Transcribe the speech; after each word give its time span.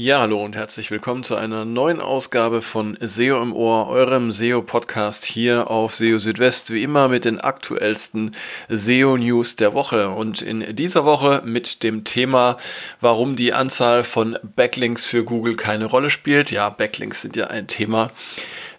Ja, 0.00 0.20
hallo 0.20 0.44
und 0.44 0.54
herzlich 0.54 0.92
willkommen 0.92 1.24
zu 1.24 1.34
einer 1.34 1.64
neuen 1.64 2.00
Ausgabe 2.00 2.62
von 2.62 2.96
SEO 3.00 3.42
im 3.42 3.52
Ohr, 3.52 3.88
eurem 3.88 4.30
SEO-Podcast 4.30 5.24
hier 5.24 5.72
auf 5.72 5.96
SEO 5.96 6.20
Südwest, 6.20 6.72
wie 6.72 6.84
immer 6.84 7.08
mit 7.08 7.24
den 7.24 7.40
aktuellsten 7.40 8.36
SEO-News 8.68 9.56
der 9.56 9.74
Woche. 9.74 10.10
Und 10.10 10.40
in 10.40 10.76
dieser 10.76 11.04
Woche 11.04 11.42
mit 11.44 11.82
dem 11.82 12.04
Thema, 12.04 12.58
warum 13.00 13.34
die 13.34 13.52
Anzahl 13.52 14.04
von 14.04 14.38
Backlinks 14.54 15.04
für 15.04 15.24
Google 15.24 15.56
keine 15.56 15.86
Rolle 15.86 16.10
spielt. 16.10 16.52
Ja, 16.52 16.68
Backlinks 16.68 17.20
sind 17.20 17.34
ja 17.34 17.48
ein 17.48 17.66
Thema, 17.66 18.12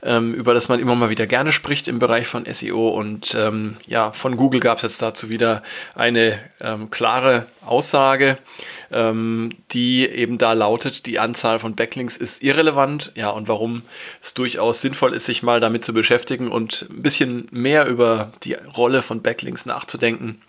ähm, 0.01 0.33
über 0.33 0.53
das 0.53 0.69
man 0.69 0.79
immer 0.79 0.95
mal 0.95 1.09
wieder 1.09 1.27
gerne 1.27 1.51
spricht 1.51 1.87
im 1.87 1.99
Bereich 1.99 2.27
von 2.27 2.45
SEO. 2.45 2.89
Und 2.89 3.35
ähm, 3.35 3.77
ja, 3.85 4.11
von 4.11 4.37
Google 4.37 4.59
gab 4.59 4.77
es 4.77 4.83
jetzt 4.83 5.01
dazu 5.01 5.29
wieder 5.29 5.63
eine 5.95 6.39
ähm, 6.61 6.89
klare 6.89 7.47
Aussage, 7.65 8.37
ähm, 8.91 9.55
die 9.71 10.07
eben 10.07 10.37
da 10.37 10.53
lautet, 10.53 11.05
die 11.05 11.19
Anzahl 11.19 11.59
von 11.59 11.75
Backlinks 11.75 12.17
ist 12.17 12.41
irrelevant. 12.41 13.11
Ja, 13.15 13.29
und 13.29 13.47
warum 13.47 13.83
es 14.21 14.33
durchaus 14.33 14.81
sinnvoll 14.81 15.13
ist, 15.13 15.25
sich 15.25 15.43
mal 15.43 15.59
damit 15.59 15.85
zu 15.85 15.93
beschäftigen 15.93 16.51
und 16.51 16.87
ein 16.89 17.01
bisschen 17.01 17.47
mehr 17.51 17.87
über 17.87 18.31
die 18.43 18.53
Rolle 18.53 19.01
von 19.01 19.21
Backlinks 19.21 19.65
nachzudenken. 19.65 20.41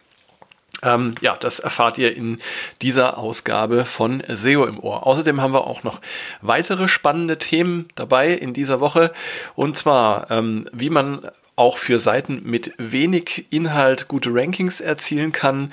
Ähm, 0.82 1.14
ja, 1.20 1.36
das 1.38 1.58
erfahrt 1.58 1.98
ihr 1.98 2.16
in 2.16 2.38
dieser 2.82 3.18
Ausgabe 3.18 3.84
von 3.84 4.22
SEO 4.28 4.64
im 4.64 4.78
Ohr. 4.78 5.06
Außerdem 5.06 5.40
haben 5.40 5.52
wir 5.52 5.66
auch 5.66 5.82
noch 5.82 6.00
weitere 6.40 6.88
spannende 6.88 7.38
Themen 7.38 7.88
dabei 7.94 8.32
in 8.32 8.52
dieser 8.52 8.80
Woche. 8.80 9.12
Und 9.54 9.76
zwar, 9.76 10.30
ähm, 10.30 10.68
wie 10.72 10.90
man 10.90 11.30
auch 11.56 11.76
für 11.76 11.98
Seiten 11.98 12.42
mit 12.44 12.72
wenig 12.78 13.46
Inhalt 13.50 14.08
gute 14.08 14.30
Rankings 14.32 14.80
erzielen 14.80 15.32
kann. 15.32 15.72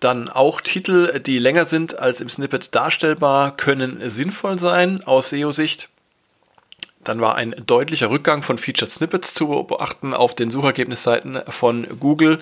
Dann 0.00 0.28
auch 0.28 0.60
Titel, 0.60 1.20
die 1.20 1.38
länger 1.38 1.66
sind 1.66 1.96
als 1.96 2.20
im 2.20 2.28
Snippet 2.28 2.74
darstellbar, 2.74 3.56
können 3.56 4.10
sinnvoll 4.10 4.58
sein 4.58 5.04
aus 5.04 5.30
SEO-Sicht. 5.30 5.88
Dann 7.04 7.20
war 7.20 7.36
ein 7.36 7.54
deutlicher 7.66 8.10
Rückgang 8.10 8.42
von 8.42 8.58
Featured 8.58 8.90
Snippets 8.90 9.34
zu 9.34 9.48
beobachten 9.48 10.14
auf 10.14 10.34
den 10.34 10.50
Suchergebnisseiten 10.50 11.40
von 11.48 11.86
Google 12.00 12.40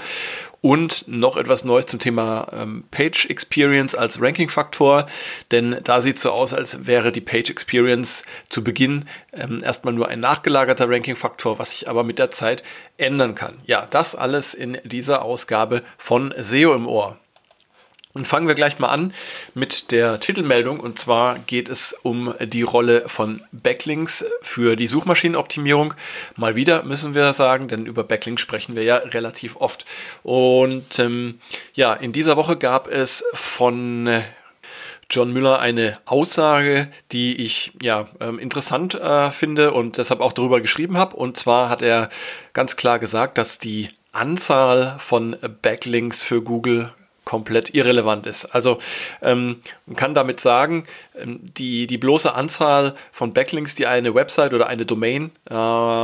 und 0.62 1.06
noch 1.08 1.36
etwas 1.36 1.64
Neues 1.64 1.86
zum 1.86 1.98
Thema 1.98 2.46
ähm, 2.52 2.84
Page 2.90 3.26
Experience 3.26 3.94
als 3.94 4.22
Ranking-Faktor, 4.22 5.06
denn 5.50 5.78
da 5.82 6.00
sieht 6.00 6.16
es 6.16 6.22
so 6.22 6.30
aus, 6.30 6.54
als 6.54 6.86
wäre 6.86 7.12
die 7.12 7.20
Page 7.20 7.50
Experience 7.50 8.22
zu 8.48 8.64
Beginn 8.64 9.06
ähm, 9.32 9.60
erstmal 9.62 9.92
nur 9.92 10.08
ein 10.08 10.20
nachgelagerter 10.20 10.88
Ranking-Faktor, 10.88 11.58
was 11.58 11.72
sich 11.72 11.88
aber 11.88 12.04
mit 12.04 12.18
der 12.18 12.30
Zeit 12.30 12.62
ändern 12.96 13.34
kann. 13.34 13.58
Ja, 13.66 13.86
das 13.90 14.14
alles 14.14 14.54
in 14.54 14.78
dieser 14.84 15.22
Ausgabe 15.22 15.82
von 15.98 16.32
SEO 16.38 16.74
im 16.74 16.86
Ohr. 16.86 17.18
Und 18.14 18.28
fangen 18.28 18.46
wir 18.46 18.54
gleich 18.54 18.78
mal 18.78 18.88
an 18.88 19.14
mit 19.54 19.90
der 19.90 20.20
Titelmeldung. 20.20 20.80
Und 20.80 20.98
zwar 20.98 21.38
geht 21.38 21.70
es 21.70 21.94
um 22.02 22.34
die 22.40 22.62
Rolle 22.62 23.08
von 23.08 23.42
Backlinks 23.52 24.24
für 24.42 24.76
die 24.76 24.86
Suchmaschinenoptimierung. 24.86 25.94
Mal 26.36 26.54
wieder 26.54 26.82
müssen 26.82 27.14
wir 27.14 27.32
sagen, 27.32 27.68
denn 27.68 27.86
über 27.86 28.04
Backlinks 28.04 28.42
sprechen 28.42 28.76
wir 28.76 28.82
ja 28.82 28.96
relativ 28.96 29.56
oft. 29.56 29.86
Und 30.22 30.98
ähm, 30.98 31.40
ja, 31.74 31.94
in 31.94 32.12
dieser 32.12 32.36
Woche 32.36 32.56
gab 32.56 32.86
es 32.86 33.24
von 33.32 34.06
äh, 34.06 34.22
John 35.08 35.32
Müller 35.32 35.58
eine 35.58 35.98
Aussage, 36.04 36.88
die 37.12 37.36
ich 37.36 37.72
ja 37.80 38.08
ähm, 38.20 38.38
interessant 38.38 38.94
äh, 38.94 39.30
finde 39.30 39.72
und 39.72 39.96
deshalb 39.96 40.20
auch 40.20 40.32
darüber 40.32 40.60
geschrieben 40.60 40.98
habe. 40.98 41.16
Und 41.16 41.38
zwar 41.38 41.70
hat 41.70 41.80
er 41.80 42.10
ganz 42.52 42.76
klar 42.76 42.98
gesagt, 42.98 43.38
dass 43.38 43.58
die 43.58 43.88
Anzahl 44.12 44.96
von 44.98 45.36
Backlinks 45.62 46.20
für 46.20 46.42
Google 46.42 46.92
komplett 47.32 47.74
irrelevant 47.74 48.26
ist. 48.26 48.44
Also 48.44 48.76
ähm, 49.22 49.56
man 49.86 49.96
kann 49.96 50.14
damit 50.14 50.38
sagen, 50.38 50.84
ähm, 51.18 51.40
die, 51.40 51.86
die 51.86 51.96
bloße 51.96 52.34
Anzahl 52.34 52.94
von 53.10 53.32
Backlinks, 53.32 53.74
die 53.74 53.86
eine 53.86 54.14
Website 54.14 54.52
oder 54.52 54.66
eine 54.66 54.84
Domain 54.84 55.30
äh, 55.48 55.54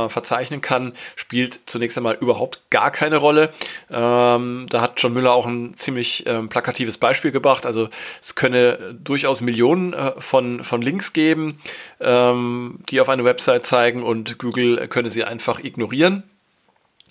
verzeichnen 0.09 0.61
kann, 0.61 0.93
spielt 1.15 1.59
zunächst 1.67 1.99
einmal 1.99 2.15
überhaupt 2.15 2.71
gar 2.71 2.89
keine 2.89 3.17
Rolle. 3.17 3.51
Ähm, 3.91 4.65
da 4.71 4.81
hat 4.81 4.93
John 4.97 5.13
Müller 5.13 5.33
auch 5.33 5.45
ein 5.45 5.77
ziemlich 5.77 6.25
ähm, 6.25 6.49
plakatives 6.49 6.97
Beispiel 6.97 7.29
gebracht. 7.29 7.67
Also 7.67 7.89
es 8.23 8.33
könne 8.33 8.97
durchaus 8.99 9.41
Millionen 9.41 9.93
äh, 9.93 10.13
von, 10.17 10.63
von 10.63 10.81
Links 10.81 11.13
geben, 11.13 11.59
ähm, 11.99 12.79
die 12.89 13.01
auf 13.01 13.09
eine 13.09 13.23
Website 13.23 13.67
zeigen 13.67 14.01
und 14.01 14.39
Google 14.39 14.87
könne 14.87 15.11
sie 15.11 15.23
einfach 15.23 15.63
ignorieren. 15.63 16.23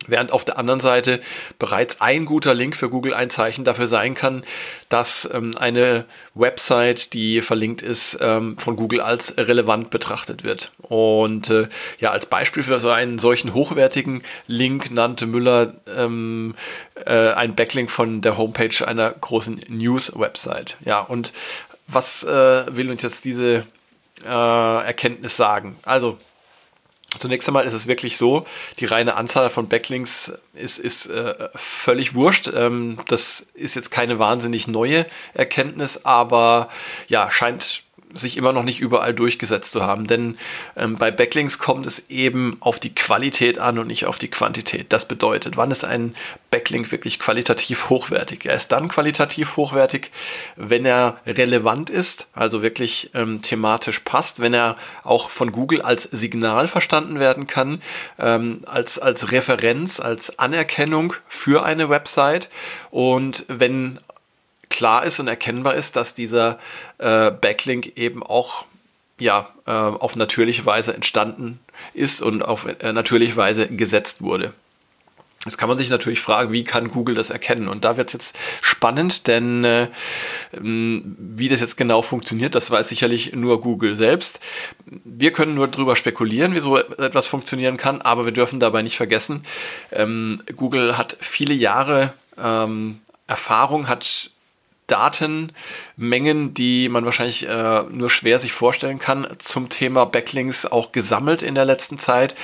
Während 0.06 0.32
auf 0.32 0.44
der 0.44 0.58
anderen 0.58 0.80
Seite 0.80 1.20
bereits 1.58 2.00
ein 2.00 2.24
guter 2.24 2.54
Link 2.54 2.76
für 2.76 2.88
Google 2.88 3.14
ein 3.14 3.30
Zeichen 3.30 3.64
dafür 3.64 3.88
sein 3.88 4.14
kann, 4.14 4.44
dass 4.88 5.28
ähm, 5.32 5.56
eine 5.58 6.04
Website, 6.34 7.12
die 7.14 7.42
verlinkt 7.42 7.82
ist, 7.82 8.16
ähm, 8.20 8.56
von 8.58 8.76
Google 8.76 9.00
als 9.00 9.36
relevant 9.36 9.90
betrachtet 9.90 10.44
wird. 10.44 10.70
Und 10.82 11.50
äh, 11.50 11.68
ja, 11.98 12.10
als 12.10 12.26
Beispiel 12.26 12.62
für 12.62 12.80
so 12.80 12.90
einen 12.90 13.18
solchen 13.18 13.54
hochwertigen 13.54 14.22
Link 14.46 14.90
nannte 14.90 15.26
Müller 15.26 15.74
ähm, 15.94 16.54
äh, 17.04 17.32
ein 17.32 17.54
Backlink 17.56 17.90
von 17.90 18.20
der 18.20 18.38
Homepage 18.38 18.86
einer 18.86 19.10
großen 19.10 19.60
News-Website. 19.68 20.76
Ja, 20.84 21.00
und 21.00 21.32
was 21.88 22.22
äh, 22.22 22.76
will 22.76 22.90
uns 22.90 23.02
jetzt 23.02 23.24
diese 23.24 23.66
äh, 24.24 24.84
Erkenntnis 24.86 25.36
sagen? 25.36 25.76
Also 25.82 26.18
Zunächst 27.16 27.48
einmal 27.48 27.64
ist 27.64 27.72
es 27.72 27.86
wirklich 27.86 28.18
so, 28.18 28.46
die 28.80 28.84
reine 28.84 29.16
Anzahl 29.16 29.48
von 29.48 29.68
Backlinks 29.68 30.32
ist, 30.52 30.78
ist 30.78 31.06
äh, 31.06 31.48
völlig 31.54 32.14
wurscht. 32.14 32.50
Ähm, 32.54 32.98
das 33.08 33.40
ist 33.54 33.76
jetzt 33.76 33.90
keine 33.90 34.18
wahnsinnig 34.18 34.68
neue 34.68 35.06
Erkenntnis, 35.32 36.04
aber 36.04 36.68
ja, 37.08 37.30
scheint 37.30 37.82
sich 38.14 38.36
immer 38.36 38.52
noch 38.52 38.62
nicht 38.62 38.80
überall 38.80 39.14
durchgesetzt 39.14 39.72
zu 39.72 39.82
haben. 39.82 40.06
Denn 40.06 40.38
ähm, 40.76 40.96
bei 40.96 41.10
Backlinks 41.10 41.58
kommt 41.58 41.86
es 41.86 42.08
eben 42.08 42.56
auf 42.60 42.80
die 42.80 42.94
Qualität 42.94 43.58
an 43.58 43.78
und 43.78 43.86
nicht 43.86 44.06
auf 44.06 44.18
die 44.18 44.28
Quantität. 44.28 44.92
Das 44.92 45.08
bedeutet, 45.08 45.56
wann 45.56 45.70
ist 45.70 45.84
ein 45.84 46.14
Backlink 46.50 46.90
wirklich 46.90 47.18
qualitativ 47.18 47.90
hochwertig? 47.90 48.46
Er 48.46 48.54
ist 48.54 48.72
dann 48.72 48.88
qualitativ 48.88 49.56
hochwertig, 49.56 50.10
wenn 50.56 50.86
er 50.86 51.18
relevant 51.26 51.90
ist, 51.90 52.26
also 52.32 52.62
wirklich 52.62 53.10
ähm, 53.14 53.42
thematisch 53.42 54.00
passt, 54.00 54.40
wenn 54.40 54.54
er 54.54 54.76
auch 55.04 55.30
von 55.30 55.52
Google 55.52 55.82
als 55.82 56.04
Signal 56.04 56.68
verstanden 56.68 57.18
werden 57.18 57.46
kann, 57.46 57.82
ähm, 58.18 58.62
als, 58.66 58.98
als 58.98 59.32
Referenz, 59.32 60.00
als 60.00 60.38
Anerkennung 60.38 61.14
für 61.28 61.64
eine 61.64 61.90
Website 61.90 62.48
und 62.90 63.44
wenn 63.48 63.98
klar 64.78 65.04
ist 65.04 65.18
und 65.18 65.26
erkennbar 65.26 65.74
ist, 65.74 65.96
dass 65.96 66.14
dieser 66.14 66.60
äh, 66.98 67.32
Backlink 67.32 67.96
eben 67.96 68.22
auch 68.22 68.64
ja, 69.18 69.48
äh, 69.66 69.72
auf 69.72 70.14
natürliche 70.14 70.64
Weise 70.66 70.94
entstanden 70.94 71.58
ist 71.94 72.22
und 72.22 72.42
auf 72.42 72.64
äh, 72.64 72.92
natürliche 72.92 73.36
Weise 73.36 73.66
gesetzt 73.66 74.22
wurde. 74.22 74.52
Jetzt 75.44 75.58
kann 75.58 75.68
man 75.68 75.78
sich 75.78 75.90
natürlich 75.90 76.20
fragen, 76.20 76.52
wie 76.52 76.62
kann 76.62 76.92
Google 76.92 77.16
das 77.16 77.30
erkennen? 77.30 77.66
Und 77.66 77.84
da 77.84 77.96
wird 77.96 78.10
es 78.10 78.12
jetzt 78.12 78.36
spannend, 78.62 79.26
denn 79.26 79.64
äh, 79.64 79.88
wie 80.52 81.48
das 81.48 81.58
jetzt 81.58 81.76
genau 81.76 82.02
funktioniert, 82.02 82.54
das 82.54 82.70
weiß 82.70 82.88
sicherlich 82.88 83.32
nur 83.32 83.60
Google 83.60 83.96
selbst. 83.96 84.38
Wir 84.86 85.32
können 85.32 85.56
nur 85.56 85.66
darüber 85.66 85.96
spekulieren, 85.96 86.54
wie 86.54 86.60
so 86.60 86.78
etwas 86.78 87.26
funktionieren 87.26 87.78
kann, 87.78 88.00
aber 88.00 88.26
wir 88.26 88.32
dürfen 88.32 88.60
dabei 88.60 88.82
nicht 88.82 88.96
vergessen, 88.96 89.44
ähm, 89.90 90.40
Google 90.54 90.96
hat 90.96 91.16
viele 91.18 91.54
Jahre 91.54 92.12
ähm, 92.40 93.00
Erfahrung, 93.26 93.88
hat 93.88 94.30
Datenmengen, 94.88 96.54
die 96.54 96.88
man 96.88 97.04
wahrscheinlich 97.04 97.46
äh, 97.46 97.82
nur 97.90 98.10
schwer 98.10 98.40
sich 98.40 98.52
vorstellen 98.52 98.98
kann, 98.98 99.28
zum 99.38 99.68
Thema 99.68 100.04
Backlinks 100.04 100.66
auch 100.66 100.90
gesammelt 100.90 101.42
in 101.42 101.54
der 101.54 101.64
letzten 101.64 101.98
Zeit 101.98 102.34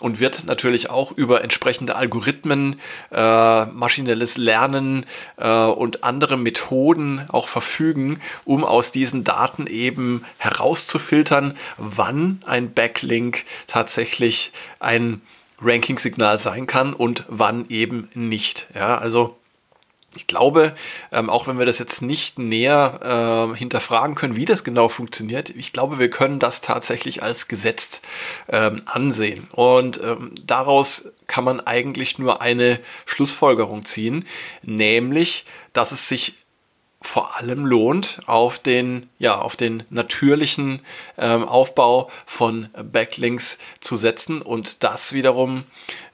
und 0.00 0.18
wird 0.18 0.44
natürlich 0.44 0.90
auch 0.90 1.12
über 1.12 1.42
entsprechende 1.44 1.94
Algorithmen, 1.94 2.80
äh, 3.12 3.66
maschinelles 3.66 4.36
Lernen 4.36 5.06
äh, 5.36 5.48
und 5.48 6.02
andere 6.02 6.36
Methoden 6.36 7.26
auch 7.28 7.48
verfügen, 7.48 8.20
um 8.44 8.64
aus 8.64 8.92
diesen 8.92 9.24
Daten 9.24 9.66
eben 9.66 10.24
herauszufiltern, 10.38 11.56
wann 11.76 12.42
ein 12.46 12.72
Backlink 12.72 13.44
tatsächlich 13.66 14.52
ein 14.78 15.20
Ranking-Signal 15.60 16.38
sein 16.38 16.66
kann 16.66 16.94
und 16.94 17.24
wann 17.28 17.66
eben 17.68 18.08
nicht. 18.14 18.66
Ja, 18.74 18.96
also 18.96 19.39
ich 20.16 20.26
glaube, 20.26 20.74
ähm, 21.12 21.30
auch 21.30 21.46
wenn 21.46 21.58
wir 21.58 21.66
das 21.66 21.78
jetzt 21.78 22.02
nicht 22.02 22.38
näher 22.38 23.52
äh, 23.52 23.56
hinterfragen 23.56 24.16
können, 24.16 24.36
wie 24.36 24.44
das 24.44 24.64
genau 24.64 24.88
funktioniert, 24.88 25.50
ich 25.50 25.72
glaube, 25.72 25.98
wir 25.98 26.10
können 26.10 26.40
das 26.40 26.60
tatsächlich 26.60 27.22
als 27.22 27.48
gesetzt 27.48 28.00
ähm, 28.48 28.82
ansehen. 28.86 29.48
Und 29.52 30.00
ähm, 30.02 30.34
daraus 30.44 31.08
kann 31.26 31.44
man 31.44 31.60
eigentlich 31.60 32.18
nur 32.18 32.42
eine 32.42 32.80
Schlussfolgerung 33.06 33.84
ziehen, 33.84 34.26
nämlich, 34.62 35.44
dass 35.72 35.92
es 35.92 36.08
sich 36.08 36.34
vor 37.02 37.38
allem 37.38 37.64
lohnt, 37.64 38.20
auf 38.26 38.58
den, 38.58 39.08
ja, 39.18 39.38
auf 39.38 39.56
den 39.56 39.84
natürlichen 39.88 40.82
ähm, 41.16 41.44
Aufbau 41.44 42.10
von 42.26 42.68
Backlinks 42.74 43.58
zu 43.80 43.96
setzen. 43.96 44.42
Und 44.42 44.82
das 44.82 45.14
wiederum 45.14 45.64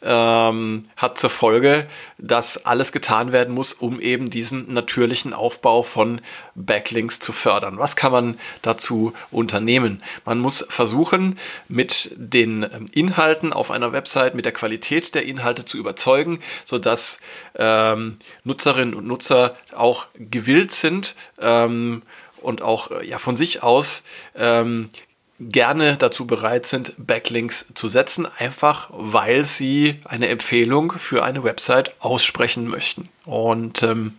ähm, 0.03 0.85
hat 0.97 1.19
zur 1.19 1.31
Folge, 1.31 1.87
dass 2.19 2.65
alles 2.65 2.93
getan 2.93 3.33
werden 3.33 3.55
muss, 3.55 3.73
um 3.73 4.01
eben 4.01 4.31
diesen 4.31 4.73
natürlichen 4.73 5.33
Aufbau 5.33 5.83
von 5.83 6.21
Backlinks 6.55 7.21
zu 7.21 7.33
fördern. 7.33 7.79
Was 7.79 7.97
kann 7.97 8.13
man 8.13 8.39
dazu 8.63 9.13
unternehmen? 9.31 10.03
Man 10.25 10.39
muss 10.39 10.65
versuchen, 10.69 11.39
mit 11.69 12.11
den 12.17 12.63
ähm, 12.63 12.87
Inhalten 12.93 13.53
auf 13.53 13.71
einer 13.71 13.93
Website, 13.93 14.35
mit 14.35 14.45
der 14.45 14.53
Qualität 14.53 15.15
der 15.15 15.25
Inhalte 15.25 15.65
zu 15.65 15.79
überzeugen, 15.79 16.41
sodass 16.65 17.19
ähm, 17.57 18.19
Nutzerinnen 18.45 18.95
und 18.95 19.07
Nutzer 19.07 19.57
auch 19.75 20.07
gewillt 20.15 20.73
sind 20.73 21.15
ähm, 21.39 22.03
und 22.41 22.63
auch 22.63 22.91
äh, 22.91 23.07
ja, 23.07 23.19
von 23.19 23.37
sich 23.37 23.63
aus 23.63 24.03
ähm, 24.35 24.89
gerne 25.39 25.97
dazu 25.97 26.27
bereit 26.27 26.67
sind, 26.67 26.95
Backlinks 26.99 27.67
zu 27.75 27.89
setzen, 27.89 28.27
einfach 28.39 28.91
weil 28.93 29.45
sie 29.45 30.01
eine 30.05 30.29
Empfehlung 30.29 30.93
für 30.93 31.25
eine 31.25 31.45
Website 31.45 31.95
aussprechen 32.01 32.67
möchten. 32.69 33.09
Und 33.25 33.83
ähm, 33.83 34.15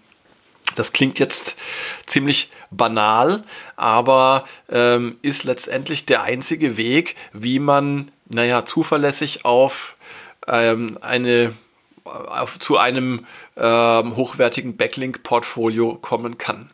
das 0.75 0.94
klingt 0.94 1.18
jetzt 1.19 1.56
ziemlich 2.06 2.52
banal, 2.69 3.44
aber 3.75 4.46
ähm, 4.69 5.18
ist 5.22 5.44
letztendlich 5.44 6.06
der 6.06 6.24
einzige 6.24 6.78
Weg, 6.78 7.16
wie 7.34 7.60
man, 7.60 8.12
naja, 8.28 8.66
zuverlässig 8.66 9.46
auf 9.46 9.96
ähm, 10.48 10.98
eine 11.02 11.54
zu 12.60 12.78
einem 12.78 13.25
ähm, 13.58 14.16
hochwertigen 14.16 14.78
Backlink-Portfolio 14.78 15.96
kommen 15.96 16.38
kann. 16.38 16.69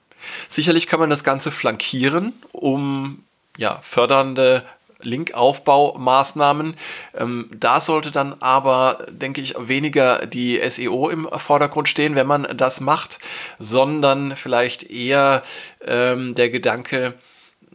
Sicherlich 0.47 0.85
kann 0.85 0.99
man 0.99 1.09
das 1.09 1.23
Ganze 1.23 1.51
flankieren, 1.51 2.33
um 2.51 3.23
ja, 3.57 3.79
fördernde 3.83 4.63
Linkaufbaumaßnahmen. 5.03 6.75
Ähm, 7.15 7.49
da 7.53 7.81
sollte 7.81 8.11
dann 8.11 8.35
aber, 8.39 9.05
denke 9.09 9.41
ich, 9.41 9.55
weniger 9.59 10.25
die 10.25 10.61
SEO 10.69 11.09
im 11.09 11.27
Vordergrund 11.37 11.89
stehen, 11.89 12.15
wenn 12.15 12.27
man 12.27 12.47
das 12.55 12.79
macht, 12.79 13.19
sondern 13.59 14.35
vielleicht 14.35 14.83
eher 14.83 15.43
ähm, 15.85 16.35
der 16.35 16.49
Gedanke, 16.49 17.13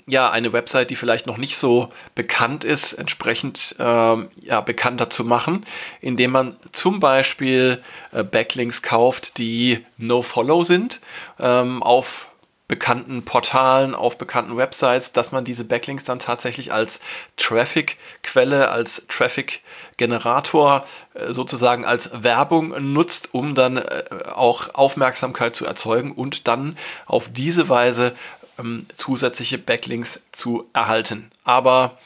ja, 0.07 0.31
eine 0.31 0.55
Website, 0.55 0.89
die 0.89 0.97
vielleicht 0.97 1.27
noch 1.27 1.37
nicht 1.37 1.59
so 1.59 1.91
bekannt 2.15 2.65
ist, 2.65 2.95
entsprechend 2.95 3.77
ähm, 3.79 4.31
ja, 4.41 4.63
bekannter 4.63 5.11
zu 5.11 5.23
machen, 5.23 5.67
indem 6.01 6.31
man 6.31 6.57
zum 6.73 6.99
Beispiel 6.99 7.83
äh, 8.13 8.25
Backlinks 8.25 8.81
kauft, 8.81 9.37
die 9.37 9.85
No-Follow 9.99 10.65
sind, 10.65 11.01
ähm, 11.39 11.83
auf 11.83 12.28
bekannten 12.69 13.25
Portalen, 13.25 13.95
auf 13.95 14.19
bekannten 14.19 14.59
Websites, 14.59 15.13
dass 15.13 15.33
man 15.33 15.45
diese 15.45 15.65
Backlinks 15.65 16.05
dann 16.05 16.19
tatsächlich 16.19 16.73
als 16.73 17.01
Traffic-Quelle, 17.39 18.71
als 18.71 19.07
Traffic-Generator 19.09 20.87
äh, 21.15 21.33
sozusagen 21.33 21.87
als 21.87 22.11
Werbung 22.13 22.93
nutzt, 22.93 23.33
um 23.33 23.55
dann 23.55 23.79
äh, 23.79 24.05
auch 24.33 24.75
Aufmerksamkeit 24.75 25.57
zu 25.57 25.65
erzeugen 25.65 26.13
und 26.13 26.47
dann 26.47 26.77
auf 27.07 27.31
diese 27.33 27.71
Weise 27.71 28.15
ähm, 28.59 28.87
zusätzliche 28.95 29.57
Backlinks 29.57 30.21
zu 30.33 30.69
erhalten. 30.75 31.31
Aber 31.45 31.97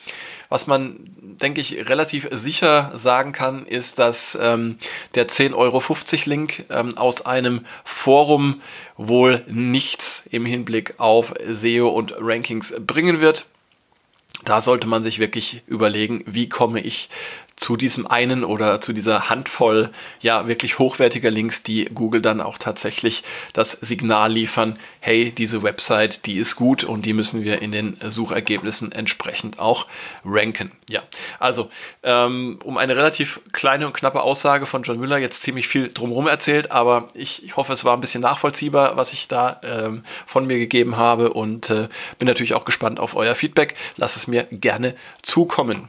was 0.52 0.66
man, 0.66 0.99
denke 1.40 1.62
ich, 1.62 1.88
relativ 1.88 2.28
sicher 2.31 2.93
sagen 2.94 3.32
kann, 3.32 3.64
ist, 3.64 3.99
dass 3.99 4.37
ähm, 4.38 4.76
der 5.14 5.26
10,50 5.26 5.54
Euro 5.56 5.82
Link 6.26 6.66
ähm, 6.69 6.99
aus 6.99 7.25
einem 7.25 7.64
Forum 7.84 8.60
wohl 8.99 9.44
nichts 9.49 10.28
im 10.31 10.44
Hinblick 10.44 11.00
auf 11.00 11.32
SEO 11.50 11.88
und 11.88 12.14
Rankings 12.19 12.75
bringen 12.78 13.22
wird. 13.22 13.46
Da 14.44 14.60
sollte 14.60 14.87
man 14.87 15.02
sich 15.02 15.19
wirklich 15.19 15.62
überlegen, 15.66 16.22
wie 16.26 16.50
komme 16.50 16.81
ich 16.81 17.08
zu 17.56 17.76
diesem 17.76 18.06
einen 18.06 18.44
oder 18.44 18.81
zu 18.81 18.93
dieser 18.93 19.28
Handvoll 19.28 19.90
ja 20.20 20.46
wirklich 20.46 20.78
hochwertiger 20.78 21.31
Links, 21.31 21.62
die 21.62 21.87
Google 21.87 22.22
dann 22.22 22.40
auch 22.40 22.58
tatsächlich 22.58 23.22
das 23.52 23.72
Signal 23.81 24.32
liefern, 24.32 24.78
hey, 25.00 25.31
diese 25.31 25.62
Website, 25.62 26.26
die 26.26 26.38
ist 26.38 26.56
gut 26.56 26.84
und 26.84 27.06
die 27.06 27.12
müssen 27.12 27.44
wir 27.44 27.62
in 27.62 27.72
den 27.72 27.96
Suchergebnissen 28.02 28.93
entsprechend 28.93 29.58
auch 29.58 29.87
ranken. 30.25 30.72
Ja, 30.88 31.02
also 31.38 31.70
ähm, 32.02 32.58
um 32.64 32.78
eine 32.78 32.96
relativ 32.96 33.40
kleine 33.52 33.87
und 33.87 33.93
knappe 33.93 34.22
Aussage 34.22 34.66
von 34.66 34.82
John 34.82 34.99
Müller 34.99 35.19
jetzt 35.19 35.43
ziemlich 35.43 35.69
viel 35.69 35.93
drumherum 35.93 36.26
erzählt, 36.26 36.70
aber 36.70 37.08
ich, 37.14 37.44
ich 37.44 37.56
hoffe, 37.56 37.72
es 37.72 37.84
war 37.84 37.96
ein 37.96 38.00
bisschen 38.00 38.22
nachvollziehbar, 38.22 38.96
was 38.96 39.12
ich 39.12 39.28
da 39.28 39.60
ähm, 39.62 40.04
von 40.26 40.46
mir 40.46 40.58
gegeben 40.58 40.96
habe 40.96 41.32
und 41.32 41.70
äh, 41.70 41.88
bin 42.19 42.26
natürlich 42.26 42.54
auch 42.54 42.64
gespannt 42.64 42.99
auf 42.99 43.16
euer 43.16 43.34
Feedback. 43.34 43.75
Lasst 43.96 44.16
es 44.16 44.26
mir 44.26 44.44
gerne 44.50 44.94
zukommen. 45.22 45.87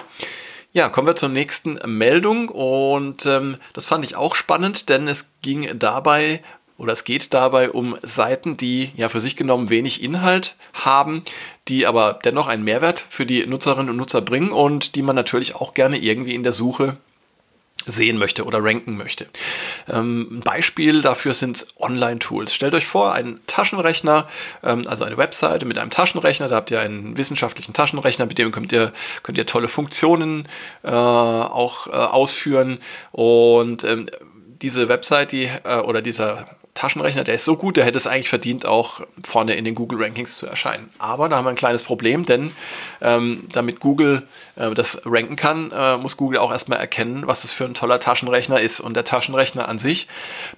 Ja, 0.76 0.90
kommen 0.90 1.06
wir 1.06 1.16
zur 1.16 1.30
nächsten 1.30 1.78
Meldung 1.86 2.50
und 2.50 3.28
ähm, 3.28 3.58
das 3.74 3.86
fand 3.86 4.04
ich 4.06 4.16
auch 4.16 4.34
spannend, 4.34 4.90
denn 4.90 5.08
es 5.08 5.28
ging 5.44 5.78
dabei 5.78 6.42
oder 6.80 6.94
es 6.94 7.04
geht 7.04 7.32
dabei 7.36 7.70
um 7.70 7.96
Seiten, 8.02 8.58
die 8.58 8.92
ja 8.96 9.10
für 9.10 9.20
sich 9.20 9.36
genommen 9.36 9.70
wenig 9.70 10.02
Inhalt 10.02 10.56
haben, 10.74 11.26
die 11.68 11.86
aber 11.86 12.20
dennoch 12.26 12.48
einen 12.48 12.64
Mehrwert 12.64 13.06
für 13.12 13.28
die 13.28 13.46
Nutzerinnen 13.46 13.92
und 13.92 13.98
Nutzer 13.98 14.22
bringen 14.22 14.52
und 14.52 14.96
die 14.96 15.04
man 15.04 15.16
natürlich 15.16 15.54
auch 15.54 15.76
gerne 15.76 16.00
irgendwie 16.00 16.34
in 16.34 16.42
der 16.42 16.54
Suche 16.54 16.98
sehen 17.86 18.18
möchte 18.18 18.46
oder 18.46 18.64
ranken 18.64 18.98
möchte. 18.98 19.28
Ähm, 19.90 20.28
ein 20.32 20.40
Beispiel 20.42 21.02
dafür 21.02 21.34
sind 21.34 21.66
Online-Tools. 21.80 22.54
Stellt 22.54 22.74
euch 22.74 22.86
vor, 22.86 23.14
ein 23.14 23.40
Taschenrechner, 23.48 24.28
ähm, 24.64 24.88
also 24.88 25.04
eine 25.04 25.18
Webseite 25.18 25.66
mit 25.66 25.78
einem 25.78 25.92
Taschenrechner, 25.92 26.48
da 26.48 26.56
habt 26.56 26.72
ihr 26.72 26.80
einen 26.80 27.18
wissenschaftlichen 27.18 27.74
Taschenrechner, 27.74 28.26
mit 28.26 28.38
dem 28.38 28.52
könnt 28.52 28.72
ihr, 28.72 28.94
könnt 29.24 29.38
ihr 29.38 29.46
tolle 29.46 29.68
Funktionen 29.68 30.48
äh, 30.84 30.90
auch 30.90 31.88
äh, 31.88 31.92
ausführen 31.92 32.80
und 33.12 33.84
ähm, 33.84 34.10
diese 34.62 34.88
Website, 34.88 35.32
die 35.32 35.50
äh, 35.64 35.78
oder 35.80 36.02
dieser 36.02 36.48
Taschenrechner, 36.74 37.24
der 37.24 37.36
ist 37.36 37.46
so 37.46 37.56
gut, 37.56 37.78
der 37.78 37.86
hätte 37.86 37.98
es 37.98 38.08
eigentlich 38.08 38.30
verdient, 38.30 38.66
auch 38.66 39.02
vorne 39.24 39.54
in 39.54 39.64
den 39.64 39.76
Google 39.76 40.02
Rankings 40.02 40.38
zu 40.38 40.48
erscheinen. 40.48 40.90
Aber 40.98 41.30
da 41.30 41.38
haben 41.38 41.46
wir 41.46 41.52
ein 41.52 41.56
kleines 41.56 41.84
Problem, 41.84 42.26
denn 42.26 42.52
ähm, 43.00 43.48
damit 43.52 43.80
Google 43.80 44.24
äh, 44.56 44.72
das 44.72 45.00
ranken 45.06 45.36
kann, 45.36 45.72
äh, 45.72 45.98
muss 45.98 46.18
Google 46.18 46.40
auch 46.40 46.52
erstmal 46.52 46.80
erkennen, 46.80 47.28
was 47.28 47.44
das 47.44 47.52
für 47.52 47.66
ein 47.66 47.76
toller 47.76 48.00
Taschenrechner 48.00 48.60
ist. 48.60 48.80
Und 48.80 48.96
der 48.96 49.04
Taschenrechner 49.04 49.70
an 49.70 49.78
sich 49.78 50.08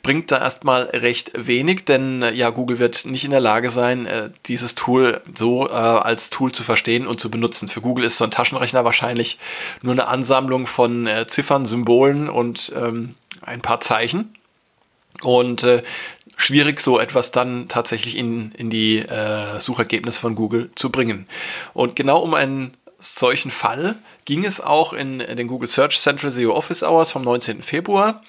bringt 0.04 0.32
da 0.32 0.40
erstmal 0.40 0.84
recht 0.84 1.32
wenig, 1.36 1.84
denn 1.84 2.22
äh, 2.22 2.32
ja, 2.32 2.50
Google 2.50 2.80
wird 2.80 3.06
nicht 3.06 3.26
in 3.26 3.32
der 3.32 3.42
Lage 3.42 3.70
sein, 3.70 4.06
äh, 4.06 4.30
dieses 4.46 4.74
Tool 4.74 5.22
so 5.36 5.68
äh, 5.68 5.72
als 5.74 6.30
Tool 6.30 6.54
zu 6.54 6.64
verstehen 6.64 7.08
und 7.08 7.20
zu 7.20 7.30
benutzen. 7.30 7.68
Für 7.68 7.82
Google 7.82 8.06
ist 8.06 8.18
so 8.18 8.24
ein 8.24 8.32
Taschenrechner 8.32 8.86
wahrscheinlich 8.86 9.38
nur 9.82 9.92
eine 9.92 10.08
Ansammlung 10.08 10.66
von 10.66 11.08
äh, 11.08 11.28
Ziffern, 11.28 11.66
Symbolen 11.66 12.30
und 12.30 12.72
ähm, 12.74 13.16
ein 13.42 13.62
paar 13.62 13.82
Zeichen. 13.82 14.34
Und 15.22 15.64
äh, 15.64 15.84
schwierig, 16.38 16.80
so 16.80 17.00
etwas 17.00 17.32
dann 17.32 17.68
tatsächlich 17.68 18.18
in, 18.18 18.52
in 18.54 18.70
die 18.70 19.00
äh, 19.00 19.60
Suchergebnisse 19.60 20.20
von 20.20 20.36
Google 20.36 20.70
zu 20.76 20.90
bringen. 20.90 21.28
Und 21.74 21.96
genau 21.96 22.20
um 22.20 22.34
einen 22.34 22.76
solchen 23.00 23.52
Fall 23.52 23.98
ging 24.26 24.46
es 24.46 24.60
auch 24.60 24.94
in, 24.94 25.20
den 25.20 25.48
Google 25.48 25.68
Search 25.68 26.00
Central 26.00 26.32
SEO 26.32 26.54
Office 26.54 26.84
Hours 26.84 27.12
vom 27.12 27.24
19. 27.24 27.62
Februar. 27.62 28.24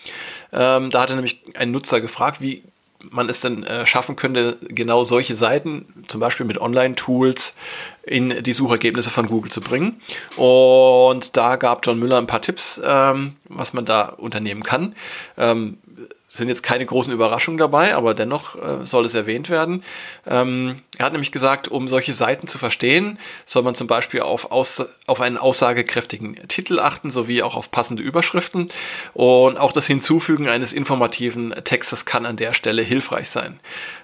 Ähm, 0.52 0.90
da 0.90 1.02
hatte 1.02 1.14
nämlich 1.14 1.40
ein 1.54 1.70
Nutzer 1.70 2.00
gefragt, 2.00 2.40
wie 2.40 2.62
man 3.10 3.28
es 3.28 3.40
denn 3.40 3.62
äh, 3.64 3.86
schaffen 3.86 4.16
könnte, 4.16 4.58
genau 4.62 5.02
solche 5.04 5.36
Seiten, 5.36 6.04
zum 6.08 6.20
Beispiel 6.20 6.46
mit 6.46 6.58
Online-Tools, 6.58 7.54
in 8.02 8.42
die 8.42 8.52
Suchergebnisse 8.52 9.10
von 9.10 9.26
Google 9.26 9.50
zu 9.50 9.60
bringen. 9.60 10.00
Und 10.36 11.36
da 11.36 11.56
gab 11.56 11.86
John 11.86 11.98
Müller 11.98 12.18
ein 12.18 12.26
paar 12.26 12.42
Tipps, 12.42 12.80
ähm, 12.84 13.36
was 13.48 13.72
man 13.72 13.84
da 13.84 14.08
unternehmen 14.08 14.62
kann. 14.62 14.94
Ähm, 15.36 15.78
sind 16.28 16.48
jetzt 16.48 16.62
keine 16.62 16.84
großen 16.84 17.12
Überraschungen 17.12 17.58
dabei, 17.58 17.94
aber 17.94 18.12
dennoch 18.12 18.56
äh, 18.56 18.84
soll 18.84 19.04
es 19.04 19.14
erwähnt 19.14 19.48
werden. 19.48 19.84
Ähm, 20.26 20.82
er 20.98 21.06
hat 21.06 21.12
nämlich 21.12 21.30
gesagt, 21.30 21.68
um 21.68 21.86
solche 21.86 22.12
Seiten 22.12 22.48
zu 22.48 22.58
verstehen, 22.58 23.18
soll 23.44 23.62
man 23.62 23.76
zum 23.76 23.86
Beispiel 23.86 24.20
auf, 24.20 24.50
aus, 24.50 24.84
auf 25.06 25.20
einen 25.20 25.36
aussagekräftigen 25.36 26.48
Titel 26.48 26.80
achten, 26.80 27.10
sowie 27.10 27.42
auch 27.42 27.54
auf 27.54 27.70
passende 27.70 28.02
Überschriften. 28.02 28.68
Und 29.14 29.56
auch 29.56 29.70
das 29.70 29.86
Hinzufügen 29.86 30.48
eines 30.48 30.72
informativen 30.72 31.54
Textes 31.64 32.04
kann 32.04 32.26
an 32.26 32.36
der 32.36 32.54
Stelle 32.54 32.82
hilfreich 32.82 33.30
sein. 33.30 33.60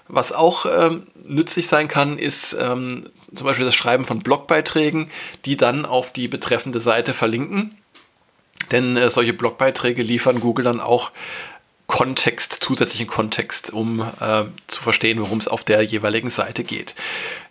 Was 0.07 0.31
auch 0.31 0.65
ähm, 0.65 1.07
nützlich 1.25 1.67
sein 1.67 1.89
kann, 1.89 2.17
ist 2.17 2.55
ähm, 2.59 3.09
zum 3.35 3.45
Beispiel 3.45 3.65
das 3.65 3.75
Schreiben 3.75 4.05
von 4.05 4.19
Blogbeiträgen, 4.19 5.09
die 5.45 5.57
dann 5.57 5.85
auf 5.85 6.13
die 6.13 6.27
betreffende 6.29 6.79
Seite 6.79 7.13
verlinken. 7.13 7.77
Denn 8.71 8.95
äh, 8.95 9.09
solche 9.09 9.33
Blogbeiträge 9.33 10.03
liefern 10.03 10.39
Google 10.39 10.65
dann 10.65 10.79
auch 10.79 11.11
Kontext, 11.93 12.57
zusätzlichen 12.59 13.05
Kontext, 13.05 13.71
um 13.71 13.99
äh, 13.99 14.45
zu 14.65 14.81
verstehen, 14.81 15.21
worum 15.21 15.37
es 15.37 15.47
auf 15.47 15.63
der 15.63 15.83
jeweiligen 15.83 16.31
Seite 16.31 16.63
geht. 16.63 16.95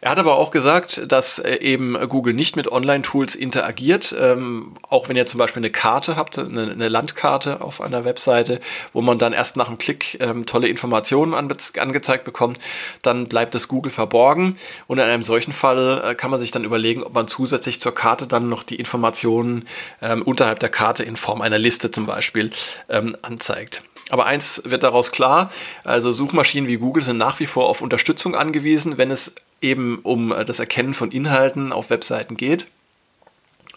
Er 0.01 0.11
hat 0.11 0.19
aber 0.19 0.35
auch 0.35 0.51
gesagt, 0.51 1.01
dass 1.07 1.39
äh, 1.39 1.59
eben 1.59 1.97
Google 2.09 2.35
nicht 2.35 2.57
mit 2.57 2.67
Online-Tools 2.67 3.37
interagiert, 3.37 4.13
ähm, 4.19 4.75
auch 4.89 5.09
wenn 5.09 5.15
ihr 5.15 5.27
zum 5.27 5.39
Beispiel 5.39 5.61
eine 5.61 5.71
Karte 5.71 6.17
habt, 6.17 6.41
eine, 6.41 6.73
eine, 6.73 6.89
Landkarte 6.89 7.61
auf 7.61 7.81
einer 7.81 8.05
Webseite, 8.05 8.59
wo 8.93 9.01
man 9.01 9.21
dann 9.21 9.33
erst 9.33 9.57
nach 9.57 9.69
einem 9.69 9.79
Klick 9.79 10.17
ähm, 10.19 10.45
tolle 10.45 10.67
Informationen 10.67 11.35
ange 11.35 11.55
angezeigt 11.79 12.25
bekommt, 12.25 12.59
dann 13.03 13.29
bleibt 13.29 13.55
es 13.55 13.69
Google 13.69 13.93
verborgen 13.93 14.57
und 14.89 14.99
in 14.99 15.05
einem 15.05 15.23
solchen 15.23 15.53
Fall 15.53 16.03
äh, 16.05 16.15
kann 16.17 16.33
man 16.33 16.41
sich 16.41 16.51
dann 16.51 16.65
überlegen, 16.65 17.05
ob 17.05 17.15
man 17.15 17.29
zusätzlich 17.29 17.81
zur 17.81 17.95
Karte 17.95 18.27
dann 18.27 18.49
noch 18.49 18.65
die 18.65 18.75
Informationen 18.75 19.69
ähm, 20.01 20.23
unterhalb 20.23 20.59
der 20.59 20.69
Karte 20.69 21.05
in 21.05 21.15
Form 21.15 21.43
einer 21.43 21.59
Liste 21.59 21.93
zum 21.93 22.07
Beispiel 22.07 22.51
ähm, 22.89 23.17
anzeigt. 23.23 23.85
Aber 24.11 24.27
eins 24.27 24.63
wird 24.65 24.83
daraus 24.83 25.13
klar, 25.13 25.51
also 25.85 26.13
Suchmaschinen 26.13 26.69
wie 26.69 26.77
Google 26.77 27.03
sind 27.03 27.19
nach 27.19 27.41
wie 27.41 27.47
vor 27.47 27.69
auf 27.69 27.81
Unterstützung 27.81 28.35
angewiesen, 28.35 28.99
wenn 28.99 29.11
es 29.11 29.33
eben 29.61 30.01
um 30.03 30.33
äh, 30.33 30.45
das 30.45 30.59
Erkennen 30.59 30.95
von 30.95 31.11
Inhalten 31.11 31.73
auf 31.73 31.91
Webseiten 31.91 32.37
geht. 32.37 32.67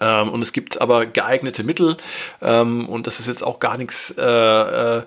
Ähm, 0.02 0.30
und 0.30 0.42
es 0.42 0.52
gibt 0.52 0.82
aber 0.82 1.06
geeignete 1.06 1.64
Mittel, 1.64 1.98
ähm, 2.42 2.90
und 2.90 3.08
das 3.08 3.20
ist 3.20 3.28
jetzt 3.28 3.44
auch 3.44 3.60
gar 3.60 3.78
nichts 3.78 4.14
äh, 4.18 4.98
äh, 4.98 5.04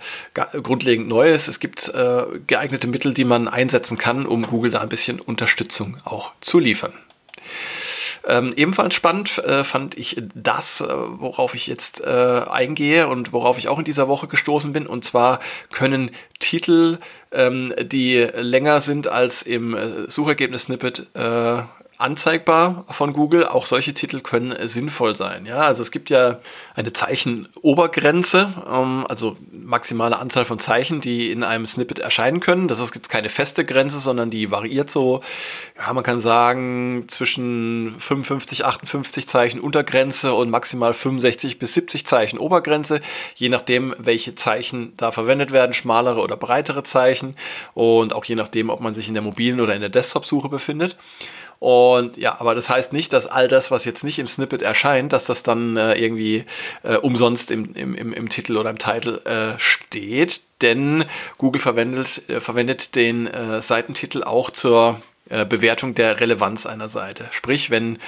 grundlegend 0.63 1.09
Neues. 1.09 1.49
Es 1.49 1.61
gibt 1.61 1.89
äh, 1.89 2.25
geeignete 2.47 2.87
Mittel, 2.87 3.13
die 3.13 3.25
man 3.25 3.49
einsetzen 3.49 3.99
kann, 3.99 4.25
um 4.25 4.47
Google 4.47 4.71
da 4.71 4.81
ein 4.81 4.89
bisschen 4.89 5.21
Unterstützung 5.21 5.99
auch 6.05 6.33
zu 6.41 6.59
liefern. 6.59 6.93
Ähm, 8.27 8.53
ebenfalls 8.57 8.95
spannend 8.95 9.39
äh, 9.39 9.65
fand 9.65 9.97
ich 9.97 10.23
das, 10.35 10.81
äh, 10.81 10.87
worauf 10.89 11.55
ich 11.55 11.67
jetzt 11.67 12.01
äh, 12.01 12.43
eingehe 12.49 13.09
und 13.09 13.33
worauf 13.33 13.59
ich 13.59 13.69
auch 13.69 13.79
in 13.79 13.85
dieser 13.85 14.09
Woche 14.09 14.27
gestoßen 14.29 14.73
bin. 14.73 14.87
Und 14.87 15.05
zwar 15.05 15.41
können 15.71 16.11
Titel, 16.39 16.99
ähm, 17.33 17.75
die 17.81 18.19
länger 18.19 18.81
sind 18.81 19.09
als 19.09 19.43
im 19.43 19.75
äh, 19.75 20.11
Suchergebnis-Snippet, 20.11 21.07
äh, 21.15 21.63
anzeigbar 21.99 22.85
von 22.89 23.13
Google. 23.13 23.47
Auch 23.47 23.67
solche 23.67 23.93
Titel 23.93 24.21
können 24.21 24.57
sinnvoll 24.69 25.17
sein. 25.17 25.47
Ja, 25.47 25.63
also 25.63 25.83
es 25.83 25.91
gibt 25.91 26.11
ja 26.11 26.39
eine 26.77 26.93
Zeichenobergrenze, 26.93 28.55
ähm, 28.71 29.05
also 29.09 29.37
maximale 29.51 30.19
Anzahl 30.19 30.45
von 30.45 30.61
Zeichen, 30.61 31.01
die 31.01 31.33
in 31.33 31.43
einem 31.43 31.67
Snippet 31.67 31.99
erscheinen 31.99 32.39
können. 32.39 32.69
Das 32.69 32.79
ist 32.79 32.95
jetzt 32.95 33.09
keine 33.09 33.29
feste 33.29 33.65
Grenze, 33.65 33.99
sondern 33.99 34.31
die 34.31 34.53
variiert 34.53 34.91
so, 34.91 35.23
ja, 35.77 35.93
man 35.93 36.05
kann 36.05 36.21
sagen, 36.21 37.07
zwischen 37.09 37.97
55, 37.99 38.65
58 38.65 39.27
Zeichen 39.27 39.59
Untergrenze 39.59 40.35
und 40.35 40.51
maximal 40.51 40.95
65 40.95 41.59
bis 41.59 41.75
70 41.75 42.07
Zeichen 42.07 42.39
Obergrenze, 42.39 43.01
je 43.35 43.49
nachdem, 43.49 43.95
welche 43.99 44.37
Zeichen 44.37 44.93
da 44.97 45.11
verwendet 45.11 45.51
werden, 45.51 45.73
schmalere 45.73 46.21
oder 46.21 46.37
breitere 46.37 46.85
Zeichen 46.85 47.35
und 47.75 48.13
auch 48.13 48.25
je 48.25 48.37
nachdem, 48.37 48.71
ob 48.71 48.81
man 48.81 48.95
sich 48.95 49.09
in 49.09 49.15
der 49.15 49.23
mobilen 49.23 49.61
oder 49.61 49.75
in 49.75 49.81
der 49.81 49.91
Desktop-Suche 49.91 50.49
befindet. 50.49 50.97
Und 51.61 52.17
ja, 52.17 52.41
aber 52.41 52.55
das 52.55 52.69
heißt 52.69 52.93
nicht, 52.93 53.13
dass 53.13 53.27
all 53.27 53.49
das, 53.49 53.71
was 53.71 53.85
jetzt 53.85 54.05
nicht 54.05 54.19
im 54.19 54.29
Snippet 54.29 54.63
erscheint, 54.63 55.13
dass 55.13 55.25
das 55.25 55.43
dann 55.43 55.77
äh, 55.77 55.95
irgendwie 55.95 56.45
äh, 56.85 56.97
umsonst 56.97 57.51
im, 57.51 57.75
im, 57.75 57.95
im, 57.95 58.13
im, 58.13 58.29
Titel 58.29 58.57
oder 58.57 58.71
im 58.71 58.79
Titel 58.79 59.21
äh, 59.25 59.59
steht, 59.59 60.43
denn 60.63 61.05
Google 61.37 61.61
verwendet, 61.61 62.29
äh, 62.29 62.41
verwendet 62.41 62.95
den 62.95 63.27
äh, 63.27 63.61
Seitentitel 63.61 64.23
auch 64.23 64.51
zur 64.51 65.01
äh, 65.31 65.45
Bewertung 65.45 65.95
der 65.95 66.21
Relevanz 66.21 66.65
einer 66.65 66.89
Seite. 66.89 67.27
Sprich, 67.33 67.71
wenn 67.71 67.99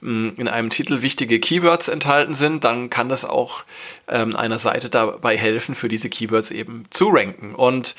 mh, 0.00 0.34
in 0.38 0.48
einem 0.48 0.70
Titel 0.70 1.02
wichtige 1.02 1.38
Keywords 1.38 1.88
enthalten 1.88 2.34
sind, 2.34 2.64
dann 2.64 2.90
kann 2.90 3.08
das 3.10 3.24
auch 3.24 3.64
ähm, 4.08 4.34
einer 4.34 4.58
Seite 4.58 4.88
dabei 4.88 5.36
helfen, 5.36 5.74
für 5.74 5.88
diese 5.88 6.08
Keywords 6.08 6.50
eben 6.50 6.86
zu 6.90 7.08
ranken. 7.08 7.54
Und 7.54 7.96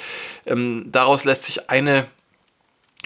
ähm, 0.47 0.85
daraus 0.91 1.25
lässt 1.25 1.43
sich 1.43 1.69
eine 1.69 2.07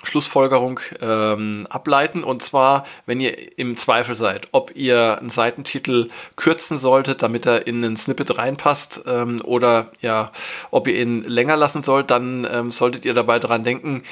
Schlussfolgerung 0.06 0.80
ähm, 1.02 1.68
ableiten. 1.70 2.24
Und 2.24 2.44
zwar, 2.44 2.86
wenn 3.06 3.20
ihr 3.20 3.58
im 3.58 3.78
Zweifel 3.78 4.16
seid, 4.16 4.48
ob 4.52 4.76
ihr 4.76 5.20
einen 5.20 5.30
Seitentitel 5.30 6.10
kürzen 6.36 6.78
solltet, 6.78 7.22
damit 7.22 7.46
er 7.46 7.68
in 7.68 7.84
einen 7.84 7.98
Snippet 7.98 8.38
reinpasst, 8.38 9.02
ähm, 9.06 9.42
oder 9.44 9.92
ja, 10.02 10.32
ob 10.72 10.88
ihr 10.88 11.00
ihn 11.00 11.24
länger 11.24 11.58
lassen 11.58 11.84
sollt, 11.84 12.12
dann 12.12 12.48
ähm, 12.50 12.72
solltet 12.72 13.06
ihr 13.06 13.14
dabei 13.14 13.40
dran 13.40 13.64
denken, 13.64 14.04